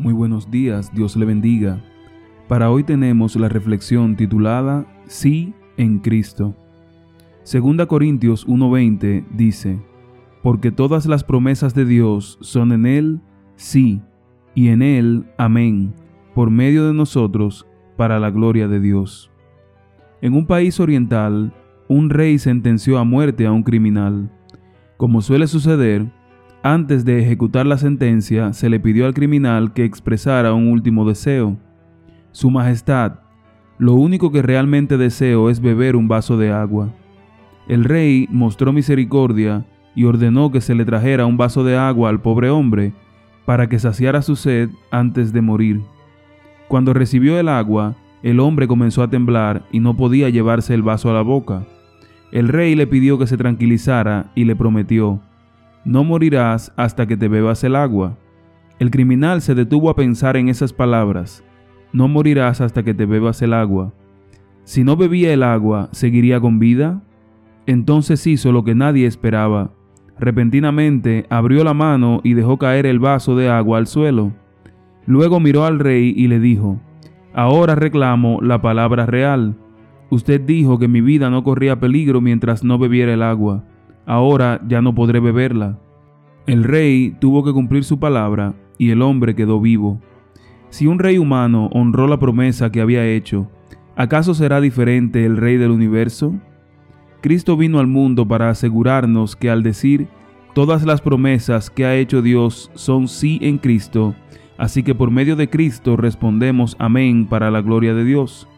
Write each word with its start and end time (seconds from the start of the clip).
Muy 0.00 0.14
buenos 0.14 0.50
días, 0.50 0.90
Dios 0.94 1.14
le 1.14 1.26
bendiga. 1.26 1.78
Para 2.48 2.70
hoy 2.70 2.84
tenemos 2.84 3.36
la 3.36 3.50
reflexión 3.50 4.16
titulada 4.16 4.86
Sí 5.06 5.52
en 5.76 5.98
Cristo. 5.98 6.56
Segunda 7.42 7.84
Corintios 7.84 8.48
1:20 8.48 9.26
dice, 9.30 9.78
Porque 10.42 10.72
todas 10.72 11.04
las 11.04 11.22
promesas 11.22 11.74
de 11.74 11.84
Dios 11.84 12.38
son 12.40 12.72
en 12.72 12.86
Él 12.86 13.20
sí, 13.56 14.00
y 14.54 14.68
en 14.68 14.80
Él 14.80 15.26
amén, 15.36 15.92
por 16.34 16.48
medio 16.48 16.86
de 16.86 16.94
nosotros, 16.94 17.66
para 17.98 18.18
la 18.18 18.30
gloria 18.30 18.68
de 18.68 18.80
Dios. 18.80 19.30
En 20.22 20.32
un 20.32 20.46
país 20.46 20.80
oriental, 20.80 21.52
un 21.88 22.08
rey 22.08 22.38
sentenció 22.38 22.96
a 22.96 23.04
muerte 23.04 23.44
a 23.44 23.52
un 23.52 23.64
criminal. 23.64 24.32
Como 24.96 25.20
suele 25.20 25.46
suceder, 25.46 26.10
antes 26.62 27.06
de 27.06 27.20
ejecutar 27.20 27.66
la 27.66 27.78
sentencia, 27.78 28.52
se 28.52 28.68
le 28.68 28.80
pidió 28.80 29.06
al 29.06 29.14
criminal 29.14 29.72
que 29.72 29.84
expresara 29.84 30.52
un 30.52 30.68
último 30.68 31.08
deseo. 31.08 31.56
Su 32.32 32.50
Majestad, 32.50 33.20
lo 33.78 33.94
único 33.94 34.30
que 34.30 34.42
realmente 34.42 34.98
deseo 34.98 35.48
es 35.48 35.60
beber 35.60 35.96
un 35.96 36.06
vaso 36.06 36.36
de 36.36 36.52
agua. 36.52 36.90
El 37.66 37.84
rey 37.84 38.28
mostró 38.30 38.74
misericordia 38.74 39.64
y 39.94 40.04
ordenó 40.04 40.52
que 40.52 40.60
se 40.60 40.74
le 40.74 40.84
trajera 40.84 41.24
un 41.24 41.38
vaso 41.38 41.64
de 41.64 41.78
agua 41.78 42.10
al 42.10 42.20
pobre 42.20 42.50
hombre 42.50 42.92
para 43.46 43.68
que 43.68 43.78
saciara 43.78 44.20
su 44.20 44.36
sed 44.36 44.68
antes 44.90 45.32
de 45.32 45.40
morir. 45.40 45.80
Cuando 46.68 46.92
recibió 46.92 47.40
el 47.40 47.48
agua, 47.48 47.96
el 48.22 48.38
hombre 48.38 48.68
comenzó 48.68 49.02
a 49.02 49.08
temblar 49.08 49.64
y 49.72 49.80
no 49.80 49.96
podía 49.96 50.28
llevarse 50.28 50.74
el 50.74 50.82
vaso 50.82 51.10
a 51.10 51.14
la 51.14 51.22
boca. 51.22 51.64
El 52.32 52.48
rey 52.48 52.74
le 52.74 52.86
pidió 52.86 53.18
que 53.18 53.26
se 53.26 53.38
tranquilizara 53.38 54.30
y 54.34 54.44
le 54.44 54.54
prometió, 54.54 55.20
no 55.84 56.04
morirás 56.04 56.72
hasta 56.76 57.06
que 57.06 57.16
te 57.16 57.28
bebas 57.28 57.64
el 57.64 57.74
agua. 57.74 58.18
El 58.78 58.90
criminal 58.90 59.40
se 59.40 59.54
detuvo 59.54 59.90
a 59.90 59.96
pensar 59.96 60.36
en 60.36 60.48
esas 60.48 60.72
palabras, 60.72 61.44
no 61.92 62.06
morirás 62.06 62.60
hasta 62.60 62.82
que 62.82 62.94
te 62.94 63.06
bebas 63.06 63.42
el 63.42 63.52
agua. 63.52 63.92
Si 64.64 64.84
no 64.84 64.96
bebía 64.96 65.32
el 65.32 65.42
agua, 65.42 65.88
¿seguiría 65.92 66.40
con 66.40 66.58
vida? 66.58 67.02
Entonces 67.66 68.26
hizo 68.26 68.52
lo 68.52 68.62
que 68.62 68.74
nadie 68.74 69.06
esperaba. 69.06 69.72
Repentinamente 70.18 71.26
abrió 71.30 71.64
la 71.64 71.74
mano 71.74 72.20
y 72.22 72.34
dejó 72.34 72.58
caer 72.58 72.86
el 72.86 72.98
vaso 72.98 73.36
de 73.36 73.48
agua 73.48 73.78
al 73.78 73.86
suelo. 73.86 74.32
Luego 75.06 75.40
miró 75.40 75.64
al 75.64 75.78
rey 75.78 76.12
y 76.16 76.28
le 76.28 76.38
dijo, 76.38 76.78
Ahora 77.32 77.74
reclamo 77.74 78.40
la 78.42 78.60
palabra 78.60 79.06
real. 79.06 79.56
Usted 80.10 80.40
dijo 80.40 80.78
que 80.78 80.88
mi 80.88 81.00
vida 81.00 81.30
no 81.30 81.42
corría 81.42 81.80
peligro 81.80 82.20
mientras 82.20 82.62
no 82.64 82.78
bebiera 82.78 83.14
el 83.14 83.22
agua 83.22 83.64
ahora 84.10 84.60
ya 84.66 84.82
no 84.82 84.92
podré 84.92 85.20
beberla. 85.20 85.78
El 86.44 86.64
rey 86.64 87.14
tuvo 87.20 87.44
que 87.44 87.52
cumplir 87.52 87.84
su 87.84 88.00
palabra 88.00 88.54
y 88.76 88.90
el 88.90 89.02
hombre 89.02 89.36
quedó 89.36 89.60
vivo. 89.60 90.00
Si 90.68 90.88
un 90.88 90.98
rey 90.98 91.16
humano 91.16 91.70
honró 91.72 92.08
la 92.08 92.18
promesa 92.18 92.72
que 92.72 92.80
había 92.80 93.06
hecho, 93.06 93.48
¿acaso 93.94 94.34
será 94.34 94.60
diferente 94.60 95.24
el 95.24 95.36
rey 95.36 95.58
del 95.58 95.70
universo? 95.70 96.34
Cristo 97.20 97.56
vino 97.56 97.78
al 97.78 97.86
mundo 97.86 98.26
para 98.26 98.50
asegurarnos 98.50 99.36
que 99.36 99.48
al 99.48 99.62
decir 99.62 100.08
todas 100.54 100.84
las 100.84 101.00
promesas 101.00 101.70
que 101.70 101.84
ha 101.84 101.94
hecho 101.94 102.20
Dios 102.20 102.72
son 102.74 103.06
sí 103.06 103.38
en 103.42 103.58
Cristo, 103.58 104.16
así 104.58 104.82
que 104.82 104.96
por 104.96 105.12
medio 105.12 105.36
de 105.36 105.48
Cristo 105.48 105.96
respondemos 105.96 106.74
amén 106.80 107.26
para 107.26 107.52
la 107.52 107.62
gloria 107.62 107.94
de 107.94 108.04
Dios. 108.04 108.48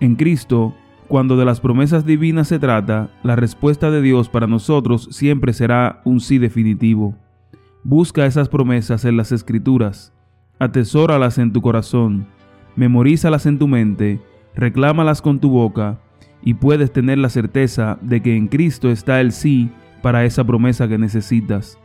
En 0.00 0.16
Cristo 0.16 0.74
cuando 1.08 1.36
de 1.36 1.44
las 1.46 1.60
promesas 1.60 2.04
divinas 2.04 2.48
se 2.48 2.58
trata, 2.58 3.10
la 3.22 3.34
respuesta 3.34 3.90
de 3.90 4.02
Dios 4.02 4.28
para 4.28 4.46
nosotros 4.46 5.08
siempre 5.10 5.54
será 5.54 6.02
un 6.04 6.20
sí 6.20 6.38
definitivo. 6.38 7.14
Busca 7.82 8.26
esas 8.26 8.48
promesas 8.48 9.06
en 9.06 9.16
las 9.16 9.32
escrituras, 9.32 10.12
atesóralas 10.58 11.38
en 11.38 11.52
tu 11.52 11.62
corazón, 11.62 12.26
memorízalas 12.76 13.46
en 13.46 13.58
tu 13.58 13.66
mente, 13.68 14.20
reclámalas 14.54 15.22
con 15.22 15.38
tu 15.38 15.48
boca, 15.48 15.98
y 16.42 16.54
puedes 16.54 16.92
tener 16.92 17.18
la 17.18 17.30
certeza 17.30 17.98
de 18.02 18.22
que 18.22 18.36
en 18.36 18.46
Cristo 18.48 18.90
está 18.90 19.20
el 19.20 19.32
sí 19.32 19.70
para 20.02 20.24
esa 20.24 20.44
promesa 20.44 20.88
que 20.88 20.98
necesitas. 20.98 21.78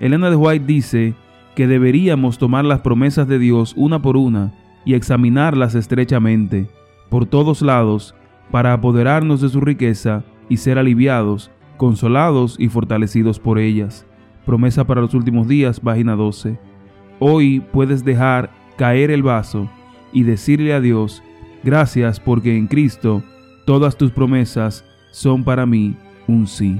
Elena 0.00 0.30
de 0.30 0.36
White 0.36 0.66
dice 0.66 1.14
que 1.54 1.66
deberíamos 1.66 2.38
tomar 2.38 2.64
las 2.64 2.80
promesas 2.80 3.28
de 3.28 3.38
Dios 3.38 3.74
una 3.76 4.00
por 4.00 4.16
una 4.16 4.52
y 4.84 4.94
examinarlas 4.94 5.74
estrechamente, 5.74 6.68
por 7.10 7.26
todos 7.26 7.60
lados, 7.60 8.14
para 8.52 8.74
apoderarnos 8.74 9.40
de 9.40 9.48
su 9.48 9.60
riqueza 9.60 10.22
y 10.48 10.58
ser 10.58 10.78
aliviados, 10.78 11.50
consolados 11.78 12.54
y 12.60 12.68
fortalecidos 12.68 13.40
por 13.40 13.58
ellas. 13.58 14.06
Promesa 14.44 14.86
para 14.86 15.00
los 15.00 15.14
últimos 15.14 15.48
días, 15.48 15.80
página 15.80 16.14
12. 16.14 16.60
Hoy 17.18 17.60
puedes 17.72 18.04
dejar 18.04 18.50
caer 18.76 19.10
el 19.10 19.22
vaso 19.22 19.68
y 20.12 20.22
decirle 20.24 20.74
a 20.74 20.80
Dios, 20.80 21.22
gracias 21.64 22.20
porque 22.20 22.56
en 22.56 22.66
Cristo 22.66 23.22
todas 23.64 23.96
tus 23.96 24.12
promesas 24.12 24.84
son 25.12 25.44
para 25.44 25.64
mí 25.64 25.96
un 26.28 26.46
sí. 26.46 26.78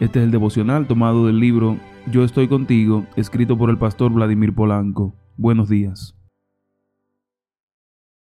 Este 0.00 0.18
es 0.18 0.24
el 0.24 0.30
devocional 0.32 0.88
tomado 0.88 1.26
del 1.26 1.38
libro 1.38 1.78
Yo 2.10 2.24
estoy 2.24 2.48
contigo, 2.48 3.06
escrito 3.14 3.56
por 3.56 3.70
el 3.70 3.78
pastor 3.78 4.12
Vladimir 4.12 4.52
Polanco. 4.52 5.14
Buenos 5.36 5.68
días. 5.68 6.16